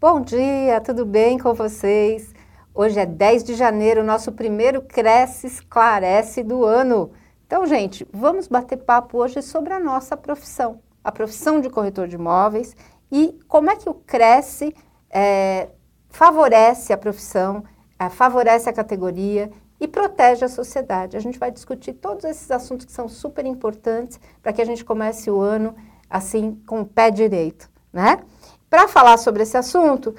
[0.00, 2.34] Bom dia, tudo bem com vocês?
[2.74, 7.10] Hoje é 10 de janeiro, nosso primeiro Cresce Esclarece do ano.
[7.46, 12.14] Então, gente, vamos bater papo hoje sobre a nossa profissão, a profissão de corretor de
[12.14, 12.74] imóveis
[13.12, 14.74] e como é que o Cresce
[15.10, 15.68] é,
[16.08, 17.62] favorece a profissão,
[17.98, 21.14] é, favorece a categoria e protege a sociedade.
[21.14, 24.82] A gente vai discutir todos esses assuntos que são super importantes para que a gente
[24.82, 25.76] comece o ano
[26.08, 28.18] assim com o pé direito, né?
[28.70, 30.14] Para falar sobre esse assunto,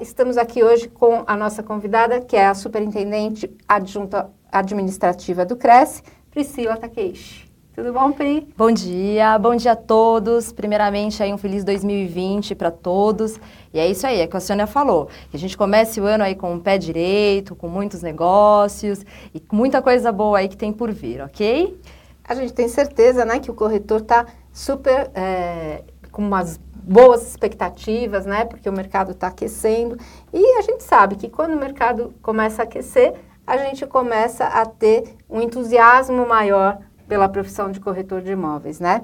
[0.00, 6.00] estamos aqui hoje com a nossa convidada, que é a superintendente adjunta administrativa do CRES,
[6.30, 7.50] Priscila Takeishi.
[7.74, 8.46] Tudo bom, Pri?
[8.56, 10.52] Bom dia, bom dia a todos.
[10.52, 13.40] Primeiramente, aí um feliz 2020 para todos.
[13.74, 15.08] E é isso aí, é que a Sônia falou.
[15.28, 19.04] Que a gente comece o ano aí com o pé direito, com muitos negócios
[19.34, 21.80] e muita coisa boa aí que tem por vir, ok?
[22.22, 28.26] A gente tem certeza, né, que o corretor está super é, com umas boas expectativas,
[28.26, 28.44] né?
[28.44, 29.96] Porque o mercado está aquecendo.
[30.32, 33.14] E a gente sabe que quando o mercado começa a aquecer,
[33.46, 39.02] a gente começa a ter um entusiasmo maior pela profissão de corretor de imóveis, né?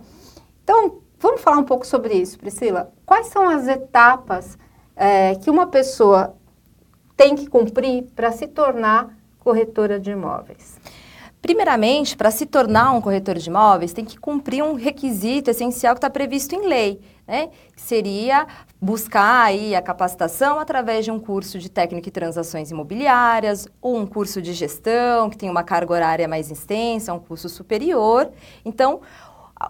[0.62, 2.92] Então, vamos falar um pouco sobre isso, Priscila.
[3.04, 4.58] Quais são as etapas
[4.94, 6.34] é, que uma pessoa
[7.16, 10.77] tem que cumprir para se tornar corretora de imóveis?
[11.40, 15.98] Primeiramente, para se tornar um corretor de imóveis, tem que cumprir um requisito essencial que
[15.98, 17.50] está previsto em lei, né?
[17.76, 18.46] Seria
[18.80, 24.06] buscar aí a capacitação através de um curso de técnica e transações imobiliárias, ou um
[24.06, 28.30] curso de gestão, que tem uma carga horária mais extensa, um curso superior.
[28.64, 29.00] Então,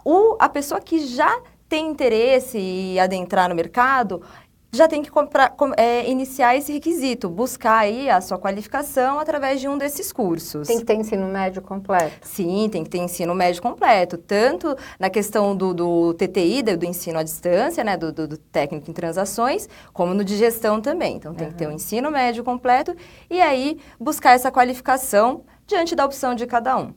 [0.04, 4.22] o, a pessoa que já tem interesse em adentrar no mercado,
[4.70, 9.60] já tem que comprar, com, é, iniciar esse requisito, buscar aí a sua qualificação através
[9.60, 10.68] de um desses cursos.
[10.68, 12.26] Tem que ter ensino médio completo?
[12.26, 16.84] Sim, tem que ter ensino médio completo, tanto na questão do, do TTI, do, do,
[16.84, 21.16] ensino à distância, né, do, do, do, técnico em transações, como no de gestão também.
[21.16, 21.52] Então, tem uhum.
[21.52, 22.94] que ter o um ensino médio completo
[23.30, 26.92] e aí buscar essa qualificação diante da opção de cada um.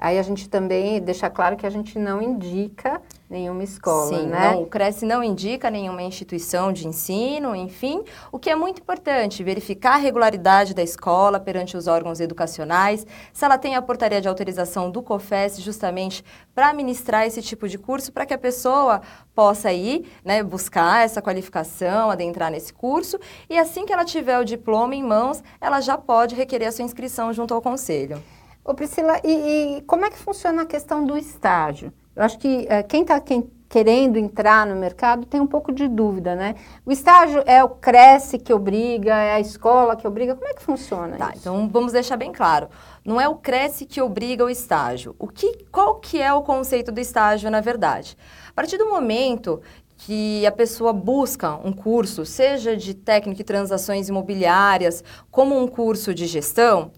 [0.00, 4.52] Aí a gente também deixa claro que a gente não indica nenhuma escola, Sim, né?
[4.52, 8.02] Não, o Cresce não indica nenhuma instituição de ensino, enfim.
[8.32, 13.44] O que é muito importante, verificar a regularidade da escola perante os órgãos educacionais, se
[13.44, 16.24] ela tem a portaria de autorização do COFES justamente
[16.54, 19.02] para ministrar esse tipo de curso, para que a pessoa
[19.34, 23.18] possa ir, né, buscar essa qualificação, adentrar nesse curso,
[23.48, 26.84] e assim que ela tiver o diploma em mãos, ela já pode requerer a sua
[26.84, 28.20] inscrição junto ao conselho.
[28.70, 31.92] Ô Priscila, e, e como é que funciona a questão do estágio?
[32.14, 33.20] Eu acho que é, quem está
[33.68, 36.54] querendo entrar no mercado tem um pouco de dúvida, né?
[36.86, 40.36] O estágio é o Cresce que obriga, é a escola que obriga?
[40.36, 41.38] Como é que funciona tá, isso?
[41.40, 42.68] Então, vamos deixar bem claro.
[43.04, 45.16] Não é o Cresce que obriga o estágio.
[45.18, 48.16] O que, qual que é o conceito do estágio, na verdade?
[48.50, 49.60] A partir do momento
[49.96, 56.14] que a pessoa busca um curso, seja de técnica e transações imobiliárias, como um curso
[56.14, 56.92] de gestão,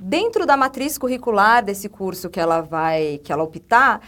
[0.00, 4.00] dentro da matriz curricular desse curso que ela vai, que ela optar,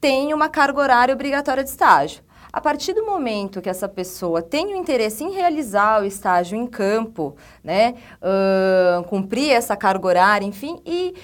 [0.00, 2.26] tem uma carga horária obrigatória de estágio.
[2.52, 6.66] A partir do momento que essa pessoa tem o interesse em realizar o estágio em
[6.66, 11.14] campo, né, uh, cumprir essa carga horária, enfim, e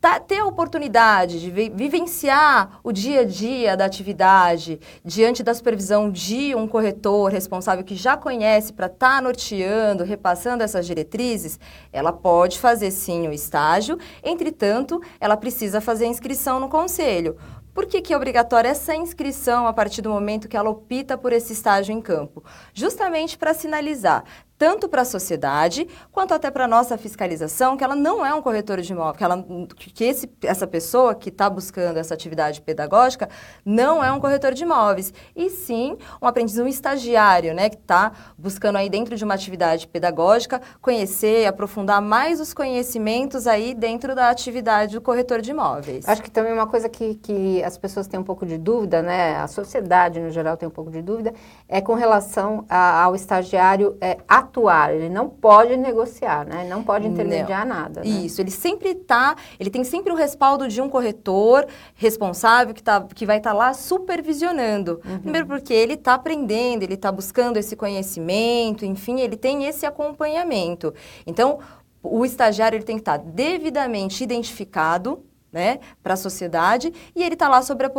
[0.00, 5.52] tá, ter a oportunidade de vi vivenciar o dia a dia da atividade diante da
[5.54, 11.58] supervisão de um corretor responsável que já conhece para estar tá norteando, repassando essas diretrizes,
[11.92, 17.36] ela pode fazer sim o estágio, entretanto, ela precisa fazer a inscrição no conselho.
[17.74, 21.32] Por que, que é obrigatória essa inscrição a partir do momento que ela opta por
[21.32, 22.42] esse estágio em campo?
[22.74, 24.24] Justamente para sinalizar
[24.58, 28.42] tanto para a sociedade quanto até para a nossa fiscalização, que ela não é um
[28.42, 29.46] corretor de imóvel, que, ela,
[29.76, 33.28] que esse, essa pessoa que está buscando essa atividade pedagógica
[33.64, 38.12] não é um corretor de imóveis, e sim um aprendiz, um estagiário, né, que está
[38.36, 44.28] buscando aí dentro de uma atividade pedagógica conhecer, aprofundar mais os conhecimentos aí dentro da
[44.28, 46.08] atividade do corretor de imóveis.
[46.08, 49.36] Acho que também uma coisa que, que as pessoas têm um pouco de dúvida, né,
[49.36, 51.32] a sociedade no geral tem um pouco de dúvida,
[51.68, 56.66] é com relação a, ao estagiário é, atuar, ele não pode negociar, né?
[56.68, 57.76] Não pode intermediar não.
[57.76, 58.00] nada.
[58.00, 58.08] Né?
[58.08, 63.06] Isso, ele sempre está, ele tem sempre o respaldo de um corretor responsável que, tá,
[63.14, 65.00] que vai estar tá lá supervisionando.
[65.04, 65.18] Uhum.
[65.20, 70.92] Primeiro porque ele está aprendendo, ele está buscando esse conhecimento, enfim, ele tem esse acompanhamento.
[71.26, 71.58] Então,
[72.02, 75.22] o estagiário ele tem que estar tá devidamente identificado,
[75.52, 77.90] né, para a sociedade, e ele está lá sobre a,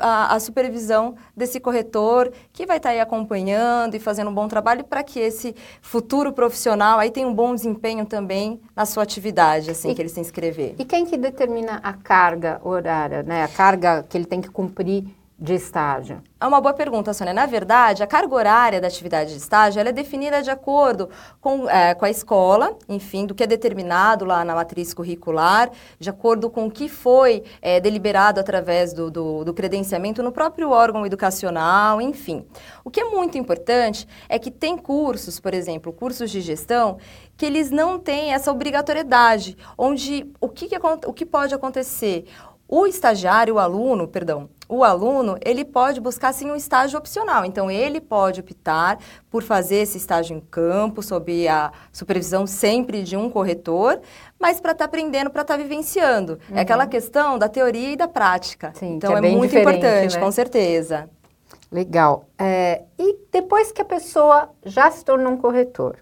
[0.00, 4.48] a, a, supervisão desse corretor que vai estar tá aí acompanhando e fazendo um bom
[4.48, 9.70] trabalho para que esse futuro profissional aí tenha um bom desempenho também na sua atividade,
[9.70, 10.74] assim, e, que ele se inscrever.
[10.78, 15.04] E quem que determina a carga horária, né, a carga que ele tem que cumprir
[15.38, 16.22] de estágio?
[16.40, 17.34] É uma boa pergunta, Sônia.
[17.34, 21.10] Na verdade, a carga horária da atividade de estágio é definida de acordo
[21.40, 26.08] com, é, com a escola, enfim, do que é determinado lá na matriz curricular, de
[26.08, 31.04] acordo com o que foi é, deliberado através do, do, do credenciamento no próprio órgão
[31.04, 32.46] educacional, enfim.
[32.82, 36.98] O que é muito importante é que tem cursos, por exemplo, cursos de gestão,
[37.36, 42.24] que eles não têm essa obrigatoriedade, onde o que, que, o que pode acontecer?
[42.68, 47.44] O estagiário, o aluno, perdão, o aluno, ele pode buscar sim um estágio opcional.
[47.44, 48.98] Então, ele pode optar
[49.30, 54.00] por fazer esse estágio em campo, sob a supervisão sempre de um corretor,
[54.38, 56.40] mas para estar tá aprendendo, para estar tá vivenciando.
[56.50, 56.56] Uhum.
[56.56, 56.90] É aquela uhum.
[56.90, 58.72] questão da teoria e da prática.
[58.74, 60.20] Sim, então, é, é muito importante, né?
[60.20, 61.08] com certeza.
[61.70, 62.24] Legal.
[62.36, 65.98] É, e depois que a pessoa já se tornou um corretor,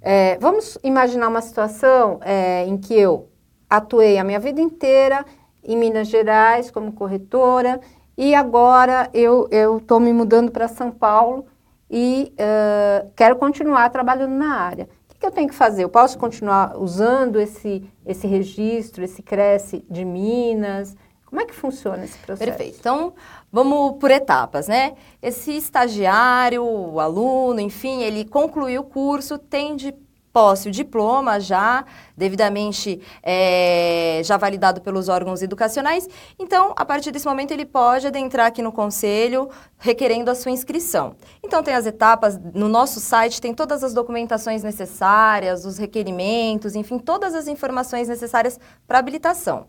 [0.00, 3.28] é, vamos imaginar uma situação é, em que eu
[3.68, 5.24] atuei a minha vida inteira
[5.68, 7.78] em Minas Gerais como corretora
[8.16, 11.46] e agora eu estou me mudando para São Paulo
[11.90, 14.88] e uh, quero continuar trabalhando na área.
[15.04, 15.84] O que, que, eu tenho que fazer?
[15.84, 20.96] Eu posso continuar usando esse, esse registro, esse Cresce de Minas?
[21.26, 22.50] Como é que funciona esse processo?
[22.50, 22.78] Perfeito.
[22.80, 23.12] Então,
[23.52, 24.94] vamos por etapas, né?
[25.20, 29.94] Esse estagiário, o aluno, enfim, ele concluiu o curso, tem de
[30.38, 31.84] posse o diploma já
[32.16, 36.08] devidamente é, já validado pelos órgãos educacionais.
[36.38, 41.16] Então, a partir desse momento, ele pode adentrar aqui no conselho requerendo a sua inscrição.
[41.42, 47.00] Então, tem as etapas, no nosso site tem todas as documentações necessárias, os requerimentos, enfim,
[47.00, 49.66] todas as informações necessárias para habilitação.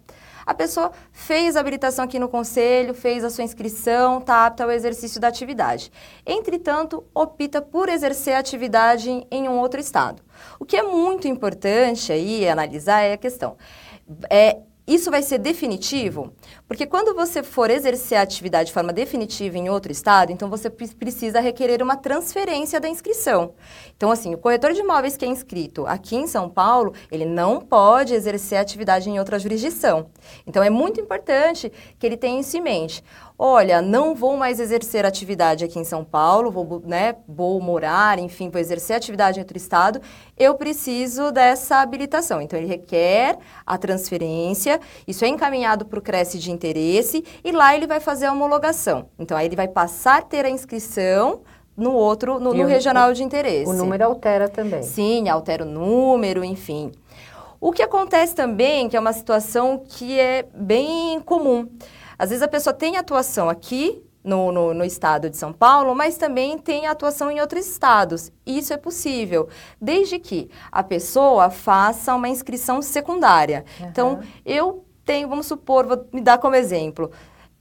[0.49, 4.71] A pessoa fez a habilitação aqui no conselho, fez a sua inscrição, está apta ao
[4.71, 5.91] exercício da atividade.
[6.25, 10.23] Entretanto, opta por exercer a atividade em um outro estado.
[10.59, 13.57] O que é muito importante aí analisar é a questão.
[14.27, 14.57] É,
[14.89, 16.33] isso vai ser definitivo?
[16.67, 20.69] Porque quando você for exercer a atividade de forma definitiva em outro estado, então você
[20.69, 23.53] precisa requerer uma transferência da inscrição.
[23.95, 27.61] Então, assim, o corretor de imóveis que é inscrito aqui em São Paulo, ele não
[27.61, 30.09] pode exercer a atividade em outra jurisdição.
[30.47, 33.03] Então, é muito importante que ele tenha isso em mente
[33.41, 38.49] olha, não vou mais exercer atividade aqui em São Paulo, vou, né, vou morar, enfim,
[38.49, 40.01] vou exercer atividade em outro estado,
[40.37, 42.41] eu preciso dessa habilitação.
[42.41, 47.73] Então, ele requer a transferência, isso é encaminhado para o Cresce de interesse e lá
[47.73, 49.07] ele vai fazer a homologação.
[49.17, 51.39] Então, aí ele vai passar a ter a inscrição
[51.77, 53.71] no outro, no, no regional de interesse.
[53.71, 54.83] O número altera também.
[54.83, 56.91] Sim, altera o número, enfim.
[57.61, 61.69] O que acontece também, que é uma situação que é bem comum,
[62.19, 66.17] às vezes a pessoa tem atuação aqui no, no, no, estado de São Paulo, mas
[66.17, 68.31] também tem atuação em outros estados.
[68.45, 69.47] Isso é possível,
[69.81, 73.63] desde que a pessoa faça uma inscrição secundária.
[73.79, 73.87] Uhum.
[73.87, 77.09] Então, eu tenho, vamos supor, vou me dar como exemplo.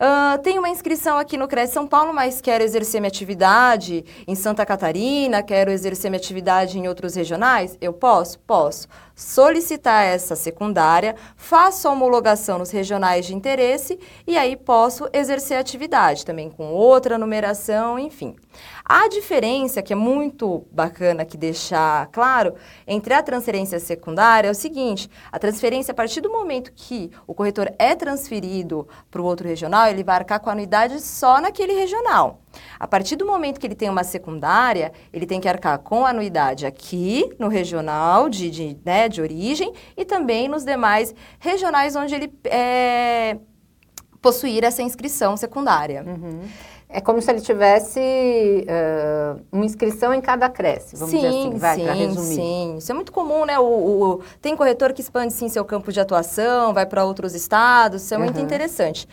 [0.00, 4.34] Uh, tenho uma inscrição aqui no CRES São Paulo, mas quero exercer minha atividade em
[4.37, 7.76] Santa Catarina, quero exercer minha atividade em outros regionais?
[7.81, 8.38] Eu posso?
[8.40, 8.87] Posso.
[9.19, 16.25] Solicitar essa secundária, faço a homologação nos regionais de interesse e aí posso exercer atividade
[16.25, 18.37] também com outra numeração, enfim.
[18.85, 22.55] A diferença, que é muito bacana que deixar claro,
[22.87, 27.35] entre a transferência secundária é o seguinte: a transferência, a partir do momento que o
[27.35, 31.72] corretor é transferido para o outro regional, ele vai arcar com a anuidade só naquele
[31.72, 32.39] regional.
[32.79, 36.11] A partir do momento que ele tem uma secundária, ele tem que arcar com a
[36.11, 42.15] anuidade aqui no regional de, de, né, de origem e também nos demais regionais onde
[42.15, 43.39] ele é,
[44.20, 46.05] possuir essa inscrição secundária.
[46.06, 46.41] Uhum.
[46.91, 51.58] É como se ele tivesse uh, uma inscrição em cada creche, vamos sim, dizer assim,
[51.58, 52.35] vai, sim, resumir.
[52.35, 53.58] Sim, isso é muito comum, né?
[53.58, 58.03] O, o, tem corretor que expande, sim, seu campo de atuação, vai para outros estados,
[58.03, 58.25] isso é uhum.
[58.25, 59.06] muito interessante.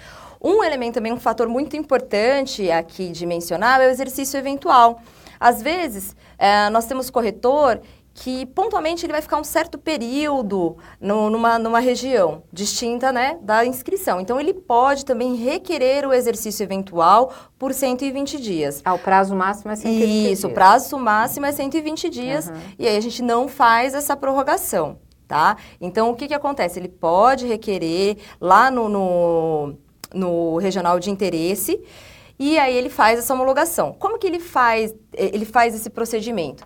[0.46, 5.02] Um elemento também, um fator muito importante aqui de mencionar é o exercício eventual.
[5.40, 7.82] Às vezes, é, nós temos corretor
[8.14, 13.66] que pontualmente ele vai ficar um certo período no, numa, numa região distinta né, da
[13.66, 14.22] inscrição.
[14.22, 18.84] Então, ele pode também requerer o exercício eventual por 120 dias.
[18.86, 20.38] Ah, o prazo máximo é 120 Isso, dias.
[20.38, 22.50] Isso, o prazo máximo é 120 dias.
[22.50, 22.56] Uhum.
[22.78, 25.58] E aí a gente não faz essa prorrogação, tá?
[25.82, 26.78] Então, o que, que acontece?
[26.78, 29.76] Ele pode requerer lá no, no,
[30.16, 31.80] no regional de interesse
[32.40, 33.94] e aí ele faz essa homologação.
[33.94, 36.66] Como que ele faz, ele faz esse procedimento?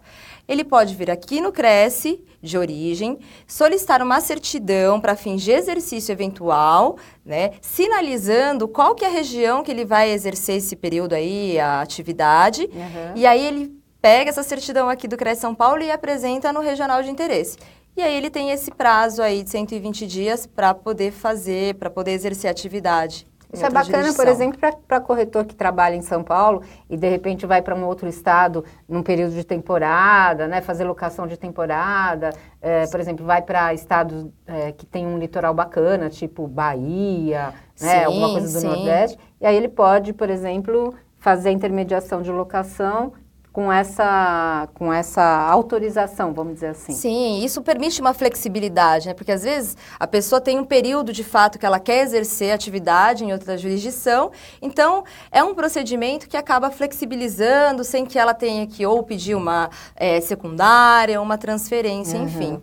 [0.49, 6.11] ele pode vir aqui no Cresce de origem, solicitar uma certidão para fins de exercício
[6.11, 11.59] eventual, né, sinalizando qual que é a região que ele vai exercer esse período aí,
[11.59, 13.13] a atividade, uhum.
[13.15, 17.03] e aí ele pega essa certidão aqui do Cresce São Paulo e apresenta no regional
[17.03, 17.57] de interesse.
[17.95, 22.11] E aí ele tem esse prazo aí de 120 dias para poder fazer, para poder
[22.11, 23.27] exercer a atividade.
[23.51, 27.47] Isso é bacana, por exemplo, para corretor que trabalha em São Paulo e de repente
[27.47, 30.61] vai para um outro estado num período de temporada, né?
[30.61, 32.29] Fazer locação de temporada.
[32.61, 38.05] É, por exemplo, vai para estados é, que tem um litoral bacana, tipo Bahia, né?
[38.05, 38.67] Alguma coisa do sim.
[38.67, 39.17] Nordeste.
[39.41, 43.13] E aí ele pode, por exemplo, fazer intermediação de locação
[43.51, 46.93] com essa, com essa autorização, vamos dizer assim.
[46.93, 49.13] Sim, isso permite uma flexibilidade, né?
[49.13, 53.23] Porque às vezes a pessoa tem um período de fato que ela quer exercer atividade
[53.23, 58.85] em outra jurisdição, então é um procedimento que acaba flexibilizando sem que ela tenha que
[58.85, 62.25] ou pedir uma é, secundária, uma transferência, uhum.
[62.25, 62.61] enfim.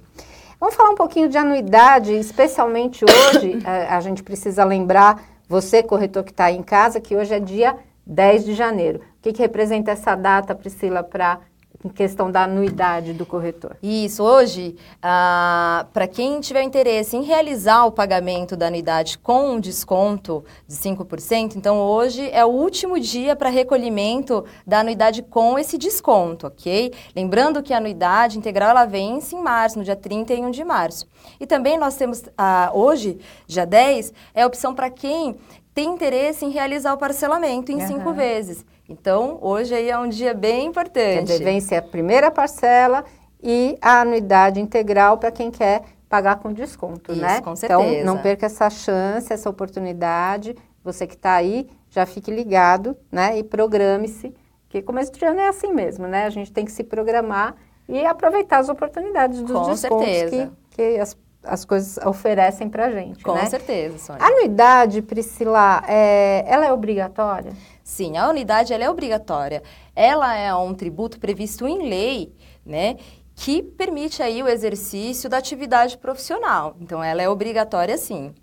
[0.58, 6.22] Vamos falar um pouquinho de anuidade, especialmente hoje, a, a gente precisa lembrar, você corretor
[6.22, 7.76] que está aí em casa, que hoje é dia
[8.06, 11.40] 10 de janeiro que, que representa essa data, Priscila, para
[11.84, 13.76] em questão da anuidade do corretor?
[13.82, 19.60] Isso, hoje, ah, para quem tiver interesse em realizar o pagamento da anuidade com um
[19.60, 25.76] desconto de 5%, então hoje é o último dia para recolhimento da anuidade com esse
[25.76, 26.92] desconto, ok?
[27.14, 31.06] Lembrando que a anuidade integral ela vence em março, no dia 31 de março.
[31.38, 35.36] E também nós temos, ah, hoje, dia 10, é a opção para quem
[35.74, 37.86] tem interesse em realizar o parcelamento em uhum.
[37.86, 38.64] cinco vezes.
[38.88, 41.16] Então, hoje aí é um dia bem importante.
[41.16, 43.04] Quer dizer, vence a primeira parcela
[43.42, 47.40] e a anuidade integral para quem quer pagar com desconto, Isso, né?
[47.40, 47.82] com certeza.
[47.82, 50.56] Então, não perca essa chance, essa oportunidade.
[50.84, 53.36] Você que está aí, já fique ligado, né?
[53.38, 54.32] E programe-se,
[54.68, 56.24] que começo de ano é assim mesmo, né?
[56.24, 57.56] A gente tem que se programar
[57.88, 60.52] e aproveitar as oportunidades dos com descontos certeza.
[60.70, 61.16] que, que as
[61.46, 63.22] as coisas oferecem para gente.
[63.22, 63.46] Com né?
[63.46, 64.22] certeza, Sônia.
[64.22, 67.52] A anuidade, Priscila, é, ela é obrigatória?
[67.82, 69.62] Sim, a anuidade ela é obrigatória.
[69.94, 72.34] Ela é um tributo previsto em lei,
[72.64, 72.96] né?
[73.34, 76.76] Que permite aí o exercício da atividade profissional.
[76.80, 78.34] Então, ela é obrigatória sim.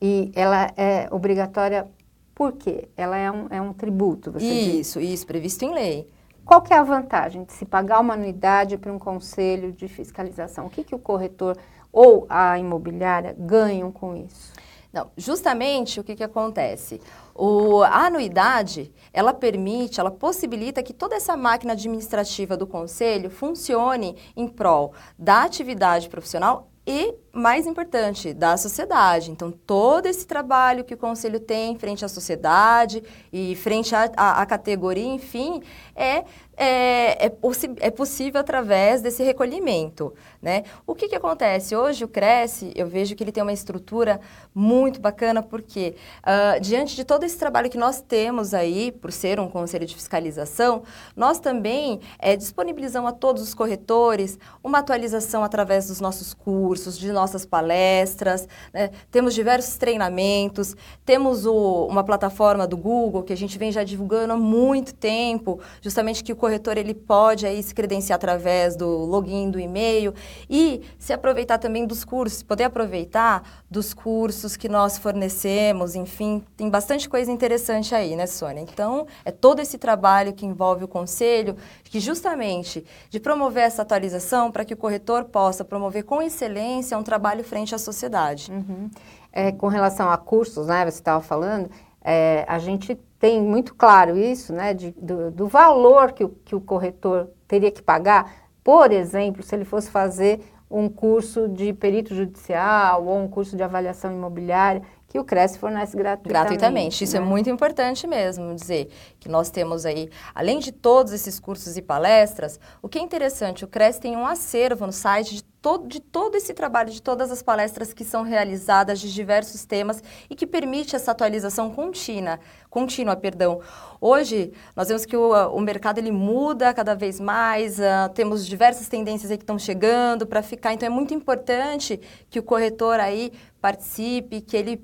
[0.00, 1.88] E ela é obrigatória
[2.34, 2.88] por quê?
[2.96, 5.10] Ela é um, é um tributo, você Isso, diz.
[5.10, 6.08] isso, previsto em lei.
[6.44, 10.66] Qual que é a vantagem de se pagar uma anuidade para um conselho de fiscalização?
[10.66, 11.56] O que, que o corretor
[11.92, 14.52] ou a imobiliária ganham com isso?
[14.92, 17.00] Não, justamente o que, que acontece?
[17.34, 24.16] O, a anuidade, ela permite, ela possibilita que toda essa máquina administrativa do conselho funcione
[24.36, 29.30] em prol da atividade profissional e, mais importante, da sociedade.
[29.30, 35.06] Então, todo esse trabalho que o Conselho tem frente à sociedade e frente à categoria,
[35.06, 35.62] enfim,
[35.94, 36.24] é
[36.56, 37.32] é, é,
[37.80, 40.12] é, possível através desse recolhimento.
[40.40, 40.64] Né?
[40.86, 41.74] O que, que acontece?
[41.74, 44.20] Hoje o Cresce, eu vejo que ele tem uma estrutura
[44.54, 49.40] muito bacana, porque uh, diante de todo esse trabalho que nós temos aí, por ser
[49.40, 50.82] um conselho de fiscalização,
[51.16, 57.10] nós também é, disponibilizamos a todos os corretores uma atualização através dos nossos cursos, de
[57.12, 58.90] nossas palestras, né?
[59.10, 64.32] temos diversos treinamentos, temos o, uma plataforma do Google que a gente vem já divulgando
[64.32, 69.48] há muito tempo, justamente que o corretor ele pode aí se credenciar através do login
[69.48, 70.12] do e-mail
[70.50, 76.68] e se aproveitar também dos cursos, poder aproveitar dos cursos que nós fornecemos, enfim, tem
[76.68, 78.60] bastante coisa interessante aí, né, Sônia?
[78.60, 84.50] Então, é todo esse trabalho que envolve o conselho, que justamente de promover essa atualização
[84.50, 88.50] para que o corretor possa promover com excelência um trabalho frente à sociedade.
[88.50, 88.90] Uhum.
[89.32, 91.70] É, com relação a cursos, né, você estava falando,
[92.04, 96.56] é, a gente tem muito claro isso, né, de, do, do, valor que o, que
[96.56, 98.48] o corretor teria que pagar.
[98.64, 103.62] Por exemplo, se ele fosse fazer um curso de perito judicial ou um curso de
[103.62, 106.48] avaliação imobiliária, que o Cresce fornece gratuitamente.
[106.48, 107.24] Gratuitamente, isso é né?
[107.24, 108.88] é muito importante mesmo, dizer
[109.20, 113.64] que nós temos aí, além de todos esses cursos e palestras, o que é interessante,
[113.64, 117.30] o Cresce tem um acervo no site de todo, de todo esse trabalho, de todas
[117.30, 123.14] as palestras que são realizadas de diversos temas e que permite essa atualização contínua, contínua,
[123.14, 123.60] perdão.
[124.00, 128.88] Hoje, nós vemos que o, o mercado ele muda cada vez mais, uh, temos diversas
[128.88, 134.40] tendências que estão chegando para ficar, então é muito importante que o corretor aí participe,
[134.40, 134.82] que ele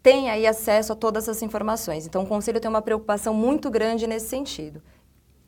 [0.00, 2.06] tenha aí acesso a todas essas informações.
[2.06, 4.80] Então, o Conselho tem uma preocupação muito grande nesse sentido.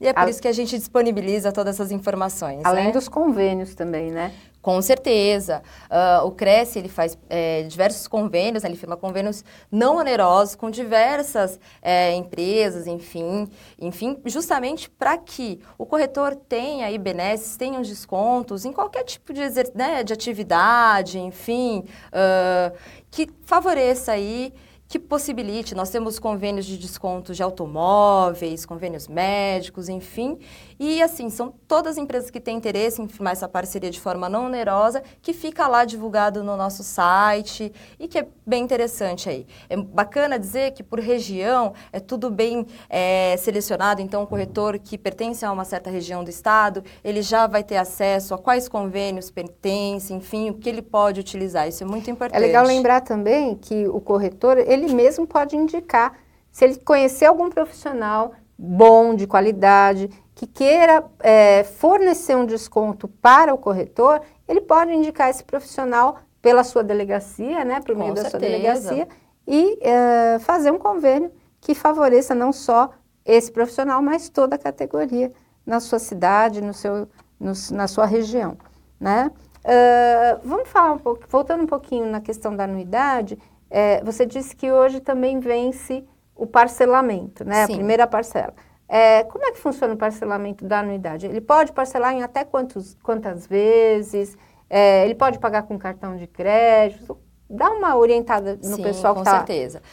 [0.03, 0.29] E é por a...
[0.29, 2.61] isso que a gente disponibiliza todas essas informações.
[2.65, 2.93] Além né?
[2.93, 4.33] dos convênios também, né?
[4.61, 5.63] Com certeza.
[5.91, 8.69] Uh, o Cresce ele faz é, diversos convênios, né?
[8.69, 13.49] ele firma convênios não onerosos com diversas é, empresas, enfim,
[13.81, 19.33] enfim, justamente para que o corretor tenha aí benesses, tenha uns descontos em qualquer tipo
[19.33, 19.43] de,
[19.75, 22.77] né, de atividade, enfim, uh,
[23.11, 24.53] que favoreça aí
[24.93, 30.39] que possibilite, nós temos convênios de desconto de automóveis, convênios médicos, enfim,
[30.79, 34.29] e assim, são todas as empresas que têm interesse em firmar essa parceria de forma
[34.29, 39.47] não onerosa, que fica lá divulgado no nosso site e que é bem interessante aí.
[39.71, 44.99] É bacana dizer que por região é tudo bem é, selecionado, então o corretor que
[44.99, 49.31] pertence a uma certa região do estado, ele já vai ter acesso a quais convênios
[49.31, 51.67] pertence, enfim, o que ele pode utilizar.
[51.67, 52.37] Isso é muito importante.
[52.37, 56.15] É legal lembrar também que o corretor, ele mesmo pode indicar,
[56.51, 63.53] se ele conhecer algum profissional bom, de qualidade, que queira é, fornecer um desconto para
[63.53, 68.39] o corretor, ele pode indicar esse profissional pela sua delegacia, né, por meio da sua
[68.39, 69.09] delegacia,
[69.47, 72.91] e é, fazer um convênio que favoreça não só
[73.25, 75.33] esse profissional, mas toda a categoria
[75.65, 77.09] na sua cidade, no seu,
[77.39, 78.57] no, na sua região,
[78.99, 79.31] né?
[79.65, 83.39] Uh, vamos falar um pouco, voltando um pouquinho na questão da anuidade,
[83.73, 86.05] é, você disse que hoje também vence
[86.37, 87.67] o parcelamento, né?
[87.67, 87.73] Sim.
[87.73, 88.53] A primeira parcela.
[88.87, 91.27] É, como é que funciona o parcelamento da anuidade?
[91.27, 94.37] Ele pode parcelar em até quantos, quantas vezes?
[94.69, 97.19] É, ele pode pagar com cartão de crédito?
[97.49, 99.45] Dá uma orientada no Sim, pessoal que está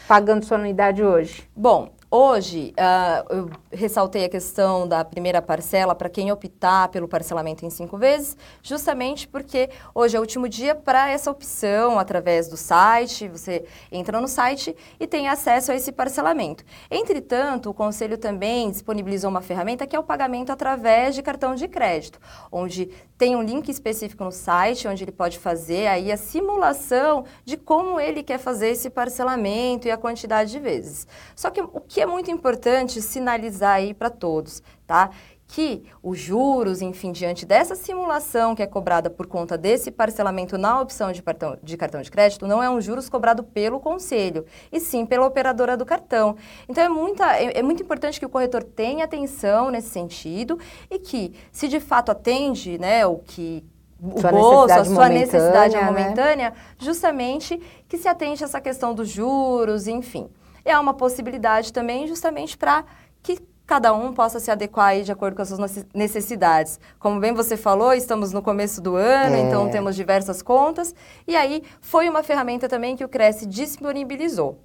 [0.07, 1.49] pagando sua anuidade hoje.
[1.55, 7.63] Bom, Hoje, uh, eu ressaltei a questão da primeira parcela para quem optar pelo parcelamento
[7.63, 12.57] em cinco vezes, justamente porque hoje é o último dia para essa opção através do
[12.57, 13.27] site.
[13.27, 16.63] Você entra no site e tem acesso a esse parcelamento.
[16.89, 21.67] Entretanto, o Conselho também disponibilizou uma ferramenta que é o pagamento através de cartão de
[21.67, 22.19] crédito,
[22.51, 22.89] onde
[23.19, 27.99] tem um link específico no site, onde ele pode fazer aí a simulação de como
[27.99, 31.05] ele quer fazer esse parcelamento e a quantidade de vezes.
[31.35, 35.09] Só que o que é muito importante sinalizar aí para todos, tá?
[35.51, 40.79] Que os juros, enfim, diante dessa simulação que é cobrada por conta desse parcelamento na
[40.79, 44.79] opção de cartão de, cartão de crédito, não é um juros cobrado pelo conselho, e
[44.79, 46.35] sim pela operadora do cartão.
[46.67, 50.99] Então, é, muita, é, é muito importante que o corretor tenha atenção nesse sentido e
[50.99, 53.65] que, se de fato atende né, o que
[54.01, 55.83] o sua bolso, a sua necessidade né?
[55.83, 60.29] momentânea, justamente que se atente a essa questão dos juros, enfim
[60.69, 62.85] é uma possibilidade também justamente para
[63.21, 63.37] que
[63.69, 66.79] cada um possa se adequar aí de acordo com as suas necessidades.
[66.97, 69.41] Como bem você falou, estamos no começo do ano, é.
[69.41, 70.95] então temos diversas contas,
[71.27, 74.57] e aí foi uma ferramenta também que o Cresce disponibilizou.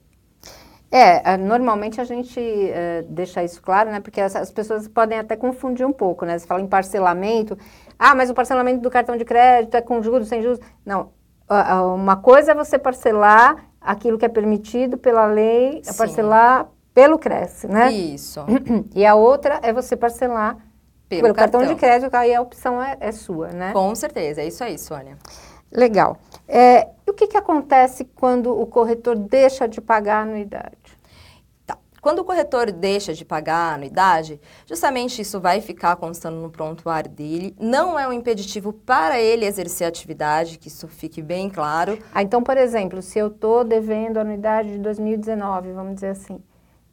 [0.91, 4.01] É, normalmente a gente uh, deixa isso claro, né?
[4.01, 6.39] Porque as, as, pessoas podem até confundir um pouco, né?
[6.39, 7.59] Você fala em parcelamento,
[7.99, 10.61] ah, mas o parcelamento do cartão de crédito é com juros, sem juros.
[10.87, 11.11] Não,
[11.95, 17.67] uma coisa é você parcelar aquilo que é permitido pela lei, é parcelar pelo Cresce,
[17.67, 17.93] né?
[17.93, 18.41] Isso.
[18.95, 20.57] E a outra é você parcelar
[21.09, 21.61] pelo, pelo cartão.
[21.61, 21.75] cartão.
[21.75, 23.73] de crédito, aí a opção é, é, sua, né?
[23.73, 25.19] Com certeza, é isso aí, Sônia.
[25.71, 26.17] Legal.
[26.47, 30.95] É, e o que, que acontece quando o corretor deixa de pagar a anuidade?
[32.01, 37.11] Quando o corretor deixa de pagar a anuidade, justamente isso vai ficar constando no prontuário
[37.11, 41.99] dele, não é um impeditivo para ele exercer a atividade, que isso fique bem claro.
[42.15, 46.43] Ah, então, por exemplo, se eu estou devendo a anuidade de 2019, vamos dizer assim,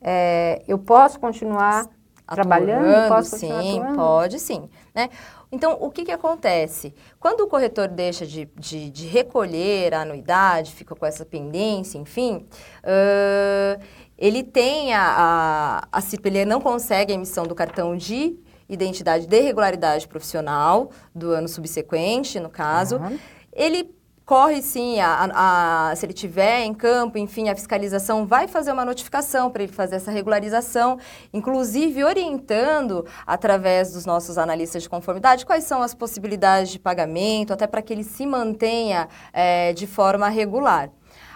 [0.01, 1.87] é, eu posso continuar
[2.27, 3.07] trabalhando?
[3.09, 3.95] Posso continuar sim, atuando?
[3.95, 4.69] pode sim.
[4.93, 5.09] Né?
[5.51, 6.93] Então, o que, que acontece?
[7.19, 12.47] Quando o corretor deixa de, de, de recolher a anuidade, fica com essa pendência, enfim,
[12.83, 13.81] uh,
[14.17, 19.27] ele tem a, a, a CIP, ele não consegue a emissão do cartão de identidade
[19.27, 22.97] de regularidade profissional do ano subsequente, no caso.
[22.97, 23.19] Uhum.
[23.51, 23.93] Ele
[24.31, 28.85] corre sim, a, a, se ele tiver em campo, enfim, a fiscalização vai fazer uma
[28.85, 30.97] notificação para ele fazer essa regularização,
[31.33, 37.67] inclusive orientando através dos nossos analistas de conformidade quais são as possibilidades de pagamento, até
[37.67, 40.89] para que ele se mantenha é, de forma regular.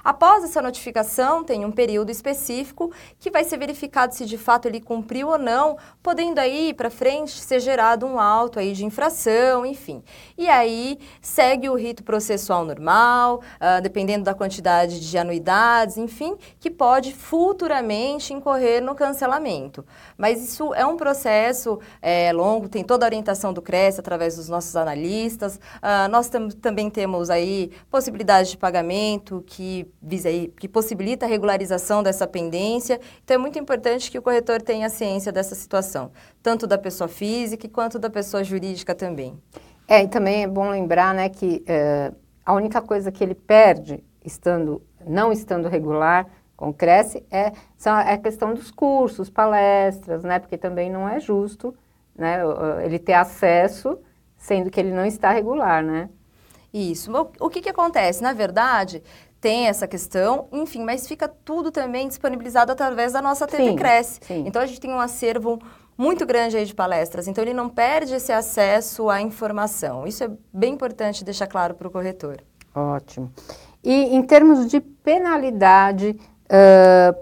[0.06, 4.80] Após essa notificação, tem um período específico que vai ser verificado se de fato ele
[4.80, 10.04] cumpriu ou não, podendo aí para frente ser gerado um auto aí de infração, enfim.
[10.38, 16.70] E aí segue o rito processual normal, uh, dependendo da quantidade de anuidades, enfim, que
[16.70, 19.84] pode futuramente incorrer no cancelamento.
[20.16, 24.50] Mas isso é um processo é, longo, tem toda a orientação do CRES através dos
[24.50, 25.56] nossos analistas.
[25.56, 31.30] Uh, nós tam também temos aí possibilidades de pagamento que visa aí, que possibilita a
[31.30, 33.00] regularização dessa pendência.
[33.24, 37.68] Então é muito importante que o corretor tenha ciência dessa situação, tanto da pessoa física
[37.68, 39.40] quanto da pessoa jurídica também.
[39.88, 42.12] É, e também é bom lembrar, né, que é,
[42.46, 46.28] a única coisa que ele perde estando, não estando regular
[46.58, 51.08] com o Cresce é, são, é a questão dos cursos, palestras, né, porque também não
[51.08, 51.76] é justo,
[52.16, 52.40] né,
[52.84, 54.00] ele ter acesso
[54.38, 56.10] sendo que ele não está regular, né?
[56.72, 57.12] Isso.
[57.12, 58.22] O, o que, que acontece?
[58.22, 59.02] Na verdade,
[59.46, 64.20] tem essa questão, enfim, mas fica tudo também disponibilizado através da nossa TV Sim, Cresce.
[64.24, 64.44] sim.
[64.48, 65.62] Então a gente tem um acervo
[65.96, 70.08] muito grande aí de palestras, então ele não perde esse acesso à informação.
[70.08, 72.38] Isso é bem importante deixar claro para o corretor.
[72.74, 73.32] Ótimo.
[73.84, 76.20] E em termos de penalidade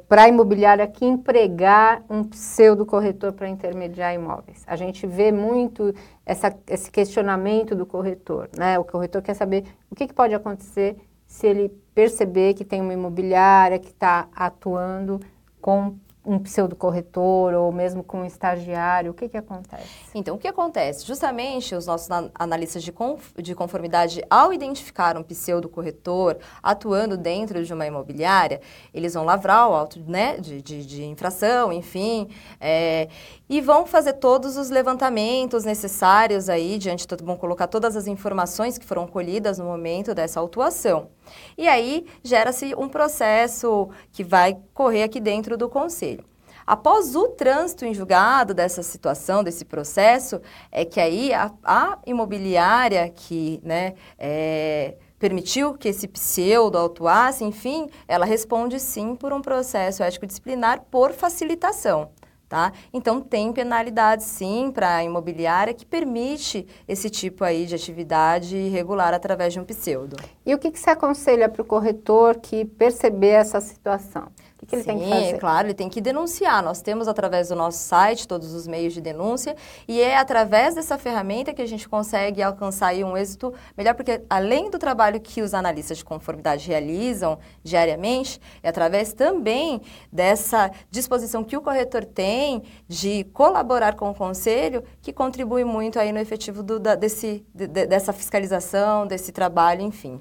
[0.07, 5.93] para a imobiliária que empregar um pseudo corretor para intermediar imóveis, a gente vê muito
[6.25, 8.79] essa, esse questionamento do corretor, né?
[8.79, 10.95] O corretor quer saber o que, que pode acontecer
[11.27, 15.19] se ele perceber que tem uma imobiliária que está atuando
[15.61, 19.83] com um pseudo-corretor ou mesmo com um estagiário, o que, que acontece?
[20.15, 21.05] Então, o que acontece?
[21.05, 22.93] Justamente os nossos analistas de,
[23.41, 28.61] de conformidade, ao identificar um pseudo-corretor atuando dentro de uma imobiliária,
[28.93, 32.29] eles vão lavrar o auto né, de, de, de infração, enfim,
[32.59, 33.09] é,
[33.49, 38.85] e vão fazer todos os levantamentos necessários aí, diante, vão colocar todas as informações que
[38.85, 41.09] foram colhidas no momento dessa autuação.
[41.57, 46.25] E aí gera-se um processo que vai correr aqui dentro do conselho.
[46.65, 50.41] Após o trânsito em julgado dessa situação, desse processo,
[50.71, 57.89] é que aí a, a imobiliária que né, é, permitiu que esse pseudo autuasse, enfim,
[58.07, 62.11] ela responde sim por um processo ético-disciplinar por facilitação.
[62.53, 62.71] Tá?
[62.93, 69.11] Então, tem penalidade sim para a imobiliária que permite esse tipo aí de atividade irregular
[69.11, 70.15] através de um pseudo.
[70.45, 74.27] E o que, que você aconselha para o corretor que perceber essa situação?
[74.65, 75.35] Que, ele Sim, tem que fazer?
[75.35, 76.63] é claro, ele tem que denunciar.
[76.63, 79.55] Nós temos através do nosso site todos os meios de denúncia
[79.87, 84.69] e é através dessa ferramenta que a gente consegue alcançar um êxito melhor, porque além
[84.69, 91.57] do trabalho que os analistas de conformidade realizam diariamente, é através também dessa disposição que
[91.57, 96.79] o corretor tem de colaborar com o conselho que contribui muito aí no efetivo do,
[96.79, 100.19] da, desse, de, dessa fiscalização, desse trabalho, enfim.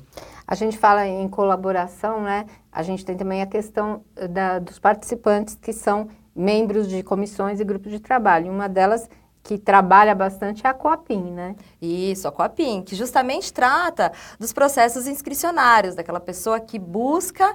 [0.52, 2.44] A gente fala em colaboração, né?
[2.70, 7.58] A gente tem também a questão eh, da, dos participantes que são membros de comissões
[7.58, 8.52] e grupos de trabalho.
[8.52, 9.08] Uma delas
[9.42, 11.56] que trabalha bastante é a Coapim, né?
[11.80, 17.54] Isso, a Coapim, que justamente trata dos processos inscricionários, daquela pessoa que busca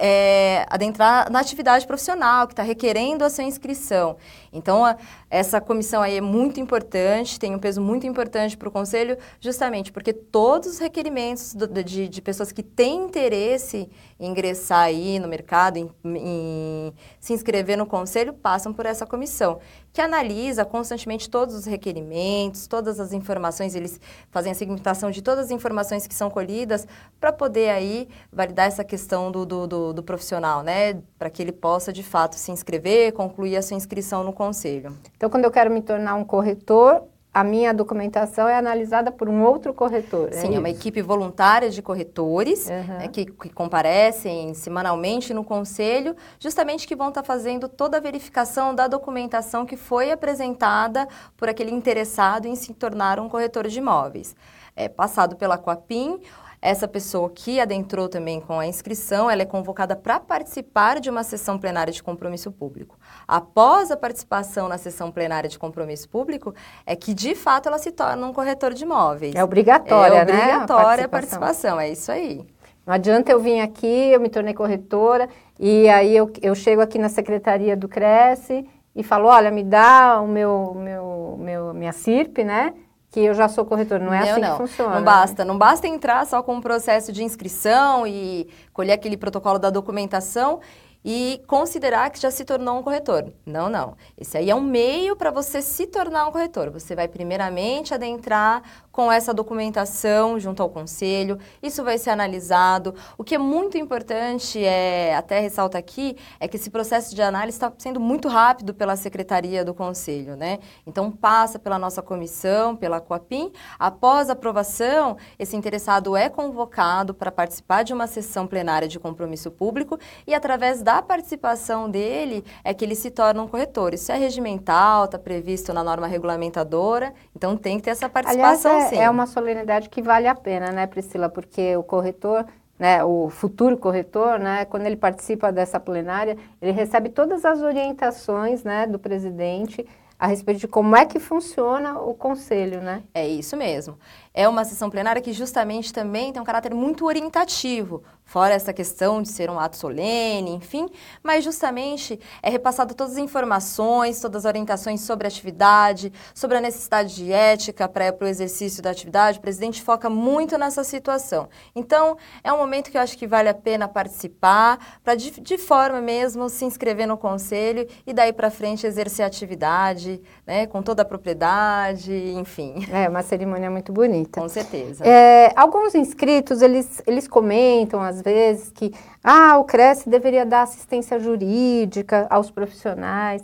[0.00, 4.16] é, adentrar na atividade profissional, que está requerendo a sua inscrição.
[4.52, 4.96] Então, a,
[5.30, 9.92] essa comissão aí é muito importante, tem um peso muito importante para o Conselho, justamente
[9.92, 15.28] porque todos os requerimentos do, de, de, pessoas que têm interesse em ingressar aí no
[15.28, 19.60] mercado, em, em se inscrever no Conselho, passam por essa comissão,
[19.92, 25.46] que analisa constantemente todos os requerimentos, todas as informações, eles fazem a segmentação de todas
[25.46, 26.86] as informações que são colhidas
[27.20, 31.00] para poder aí validar essa questão do, do, do, do profissional, né?
[31.18, 34.96] Para que ele possa, de fato, se inscrever, concluir a sua inscrição no conselho.
[35.16, 39.44] Então, quando eu quero me tornar um corretor, a minha documentação é analisada por um
[39.44, 40.32] outro corretor.
[40.32, 42.98] Sim, é, é uma equipe voluntária de corretores uhum.
[42.98, 48.74] né, que, que, comparecem semanalmente no conselho, justamente que vão estar fazendo toda a verificação
[48.74, 54.34] da documentação que foi apresentada por aquele interessado em se tornar um corretor de imóveis.
[54.74, 56.20] É passado pela Coapim,
[56.60, 61.22] essa pessoa que adentrou também com a inscrição, ela é convocada para participar de uma
[61.22, 62.98] sessão plenária de compromisso público.
[63.26, 67.92] Após a participação na sessão plenária de compromisso público, é que de fato ela se
[67.92, 69.34] torna um corretor de imóveis.
[69.34, 71.04] É obrigatória, é obrigatória né?
[71.04, 71.08] a participação.
[71.08, 72.46] a participação, é isso aí.
[72.84, 75.28] Não adianta eu vir aqui, eu me tornei corretora,
[75.60, 78.66] e aí eu, eu chego aqui na secretaria do Cresce
[78.96, 82.74] e falo, olha, me dá o meu, meu, meu minha CIRP, né?
[83.10, 84.00] Que eu já sou corretor.
[84.00, 84.50] Não é não, assim não.
[84.52, 84.94] que funciona.
[84.96, 85.44] Não basta.
[85.44, 90.60] Não basta entrar só com o processo de inscrição e colher aquele protocolo da documentação
[91.04, 93.32] e considerar que já se tornou um corretor.
[93.46, 93.96] Não, não.
[94.16, 96.70] Esse aí é um meio para você se tornar um corretor.
[96.70, 98.62] Você vai primeiramente adentrar
[98.98, 102.96] com essa documentação junto ao conselho, isso vai ser analisado.
[103.16, 107.56] O que é muito importante, é, até ressalta aqui, é que esse processo de análise
[107.56, 110.58] está sendo muito rápido pela secretaria do conselho, né?
[110.84, 113.52] Então passa pela nossa comissão, pela Coapim.
[113.78, 119.48] Após a aprovação, esse interessado é convocado para participar de uma sessão plenária de compromisso
[119.48, 123.94] público e através da participação dele é que ele se torna um corretor.
[123.94, 128.87] Isso é regimental, está previsto na norma regulamentadora, então tem que ter essa participação Aliás,
[128.87, 128.98] é, sim.
[128.98, 131.28] É uma solenidade que vale a pena, né, Priscila?
[131.28, 132.46] Porque o corretor
[132.78, 138.62] né, o futuro corretor, né, quando ele participa dessa plenária, ele recebe todas as orientações
[138.62, 139.84] né, do presidente
[140.18, 143.04] a respeito de como é que funciona o conselho, né?
[143.14, 143.96] É isso mesmo.
[144.38, 149.20] É uma sessão plenária que justamente também tem um caráter muito orientativo, fora essa questão
[149.20, 150.86] de ser um ato solene, enfim,
[151.24, 156.60] mas justamente é repassado todas as informações, todas as orientações sobre a atividade, sobre a
[156.60, 159.38] necessidade de ética para o exercício da atividade.
[159.38, 161.48] O presidente foca muito nessa situação.
[161.74, 165.58] Então, é um momento que eu acho que vale a pena participar, para de, de
[165.58, 170.80] forma mesmo se inscrever no conselho e daí para frente exercer a atividade, né, com
[170.80, 172.86] toda a propriedade, enfim.
[172.92, 174.27] É uma cerimônia muito bonita.
[174.32, 175.04] Com certeza.
[175.04, 181.18] É, alguns inscritos, eles, eles comentam às vezes que ah, o Cresce deveria dar assistência
[181.18, 183.42] jurídica aos profissionais.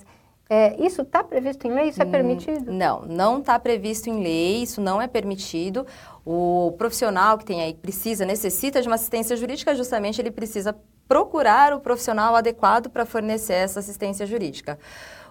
[0.49, 1.89] É, isso está previsto em lei?
[1.89, 2.71] Isso é hum, permitido?
[2.71, 5.87] Não, não está previsto em lei, isso não é permitido.
[6.25, 10.77] O profissional que tem aí, precisa, necessita de uma assistência jurídica, justamente ele precisa
[11.09, 14.79] procurar o profissional adequado para fornecer essa assistência jurídica.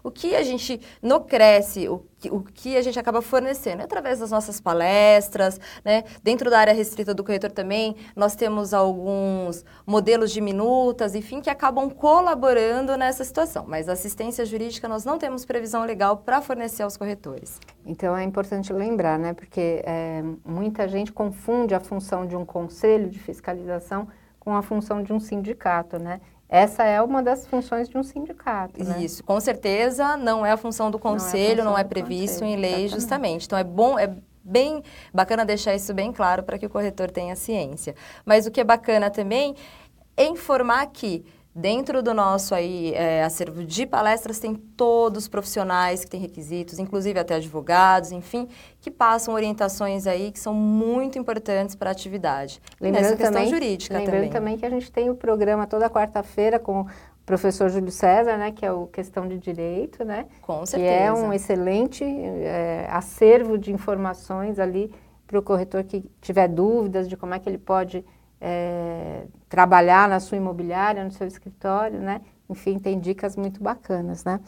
[0.04, 4.32] O que a gente no Cresce, o o que a gente acaba fornecendo através das
[4.32, 6.04] nossas palestras, né?
[6.22, 11.50] Dentro da área restrita do corretor também, nós temos alguns modelos de minutas, enfim, que
[11.50, 13.66] acabam colaborando nessa situação.
[13.68, 17.60] Mas assistência jurídica nós não temos previsão legal para fornecer aos corretores.
[17.86, 19.34] Então é importante lembrar, né?
[19.34, 24.08] Porque é, muita gente confunde a função de um conselho de fiscalização
[24.40, 26.20] com a função de um sindicato, né?
[26.48, 28.84] Essa é uma das funções de um sindicato.
[28.84, 29.04] Né?
[29.04, 32.52] Isso, com certeza não é a função do conselho, não é, não é previsto conselho,
[32.52, 32.94] em lei exatamente.
[32.94, 33.46] justamente.
[33.46, 37.36] Então é bom, é bem bacana deixar isso bem claro para que o corretor tenha
[37.36, 37.96] ciência.
[38.26, 39.56] Mas o que é bacana também
[40.18, 46.04] é informar que Dentro do nosso aí, é, acervo de palestras tem todos os profissionais
[46.04, 48.48] que têm requisitos, inclusive até advogados, enfim,
[48.82, 52.60] que passam orientações aí que são muito importantes para a atividade.
[52.82, 54.30] Lembrando nessa questão também, jurídica lembrando também.
[54.32, 56.88] também que a gente tem o programa toda quarta-feira com o
[57.24, 60.26] professor Júlio César, né, que é o Questão de Direito, né?
[60.42, 60.92] Com certeza.
[60.92, 64.92] Que é um excelente é, acervo de informações ali
[65.28, 68.04] para o corretor que tiver dúvidas de como é que ele pode
[68.46, 72.20] é, trabalhar na sua imobiliária, no seu escritório, né?
[72.50, 74.42] Enfim, tem dicas muito bacanas, né?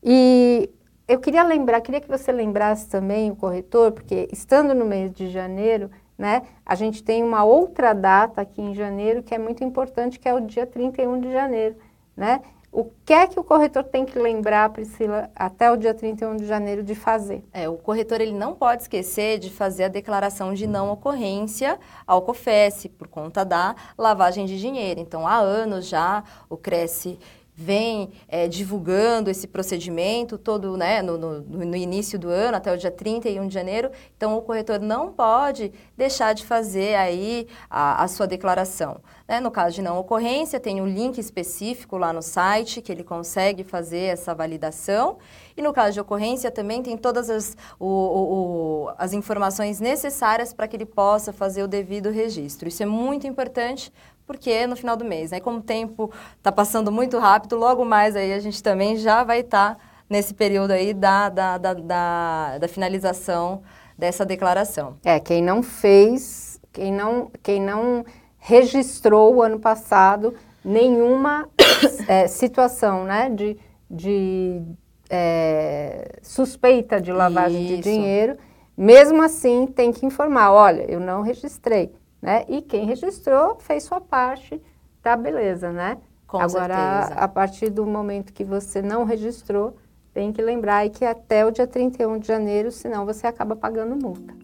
[0.00, 0.70] E
[1.08, 5.28] eu queria lembrar, queria que você lembrasse também o corretor, porque estando no mês de
[5.28, 10.20] janeiro, né, a gente tem uma outra data aqui em janeiro que é muito importante,
[10.20, 11.74] que é o dia 31 de janeiro,
[12.16, 12.42] né?
[12.72, 16.46] O que é que o corretor tem que lembrar, Priscila, até o dia 31 de
[16.46, 17.42] janeiro de fazer?
[17.52, 22.22] É, o corretor ele não pode esquecer de fazer a declaração de não ocorrência ao
[22.22, 25.00] COFES por conta da lavagem de dinheiro.
[25.00, 27.18] Então, há anos já o Cresce
[27.60, 32.78] vem é, divulgando esse procedimento todo né, no, no, no, início do ano, até o
[32.78, 33.90] dia 31 de janeiro.
[34.16, 39.02] Então, o corretor não pode deixar de fazer aí a, a sua declaração.
[39.28, 39.40] Né?
[39.40, 43.62] No caso de não ocorrência, tem um link específico lá no site que ele consegue
[43.62, 45.18] fazer essa validação.
[45.54, 50.66] E no caso de ocorrência, também tem todas as, o, o, as informações necessárias para
[50.66, 52.68] que ele possa fazer o devido registro.
[52.68, 53.92] Isso é muito importante
[54.30, 55.32] porque é no final do mês.
[55.32, 55.40] Né?
[55.40, 59.40] Como o tempo está passando muito rápido, logo mais aí a gente também já vai
[59.40, 63.60] estar tá nesse período aí da, da, da, da, da finalização
[63.98, 64.98] dessa declaração.
[65.04, 68.04] É, quem não fez, quem não, quem não
[68.38, 70.32] registrou o ano passado
[70.64, 71.48] nenhuma
[72.06, 73.56] é, situação né, de,
[73.90, 74.62] de
[75.10, 77.76] é, suspeita de lavagem Isso.
[77.76, 78.36] de dinheiro,
[78.76, 82.44] mesmo assim tem que informar, olha, eu não registrei né?
[82.48, 84.60] E quem registrou fez sua parte,
[85.02, 85.98] tá beleza, né?
[86.26, 87.20] Com Agora, certeza.
[87.20, 89.76] a partir do momento que você não registrou,
[90.12, 94.34] tem que lembrar que até o dia 31 de janeiro, senão você acaba pagando multa.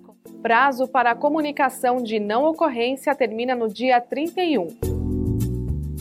[0.43, 4.96] Prazo para a comunicação de não ocorrência termina no dia 31.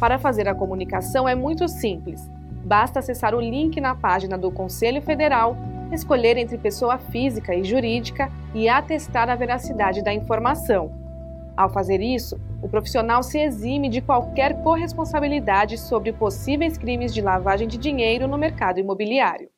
[0.00, 2.28] Para fazer a comunicação é muito simples.
[2.64, 5.56] Basta acessar o link na página do Conselho Federal,
[5.92, 11.05] escolher entre pessoa física e jurídica e atestar a veracidade da informação.
[11.56, 17.66] Ao fazer isso, o profissional se exime de qualquer corresponsabilidade sobre possíveis crimes de lavagem
[17.66, 19.48] de dinheiro no mercado imobiliário.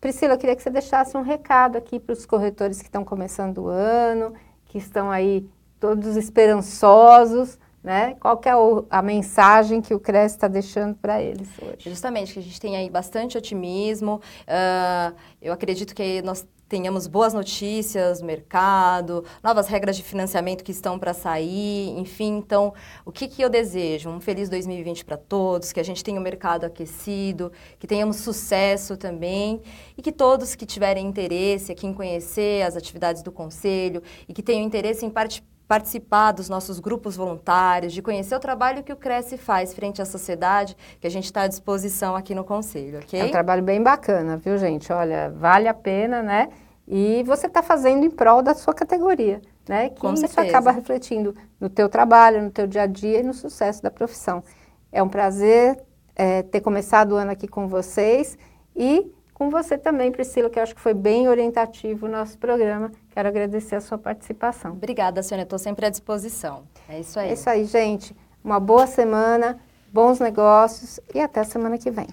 [0.00, 3.58] Priscila, eu queria que você deixasse um recado aqui para os corretores que estão começando
[3.58, 4.34] o ano,
[4.66, 5.48] que estão aí
[5.78, 8.16] todos esperançosos, né?
[8.20, 11.88] Qual que é o, a mensagem que o CRES está deixando para eles hoje?
[11.88, 14.20] Justamente, que a gente tem aí bastante otimismo.
[14.42, 20.72] Uh, eu acredito que nós tenhamos boas notícias no mercado, novas regras de financiamento que
[20.72, 22.38] estão para sair, enfim.
[22.38, 22.72] Então,
[23.04, 24.08] o que, que eu desejo?
[24.08, 28.16] Um feliz 2020 para todos, que a gente tenha o um mercado aquecido, que tenhamos
[28.16, 29.60] sucesso também
[29.98, 34.42] e que todos que tiverem interesse aqui em conhecer as atividades do Conselho e que
[34.42, 38.96] tenham interesse em participar participar dos nossos grupos voluntários, de conhecer o trabalho que o
[38.96, 43.18] Cresce faz frente à sociedade, que a gente está à disposição aqui no Conselho, ok?
[43.18, 44.92] É um trabalho bem bacana, viu, gente?
[44.92, 46.50] Olha, vale a pena, né?
[46.86, 49.88] E você está fazendo em prol da sua categoria, né?
[49.88, 50.46] Que Com isso certeza.
[50.46, 54.44] acaba refletindo no teu trabalho, no teu dia a dia e no sucesso da profissão.
[54.92, 55.82] É um prazer
[56.14, 58.36] é, ter começado o ano aqui com vocês
[58.76, 59.10] e
[59.42, 62.92] com você também, Priscila, que eu acho que foi bem orientativo o nosso programa.
[63.10, 64.70] Quero agradecer a sua participação.
[64.70, 65.42] Obrigada, Sônia.
[65.42, 66.62] Estou sempre à disposição.
[66.88, 67.30] É isso aí.
[67.30, 68.14] É isso aí, gente.
[68.44, 69.58] Uma boa semana,
[69.92, 72.06] bons negócios e até a semana que vem.